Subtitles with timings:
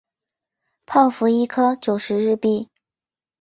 [0.87, 2.71] 泡芙一颗九十日币